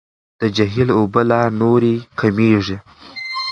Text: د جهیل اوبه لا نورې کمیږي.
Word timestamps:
د 0.39 0.41
جهیل 0.55 0.89
اوبه 0.97 1.21
لا 1.29 1.41
نورې 1.61 1.95
کمیږي. 2.19 2.77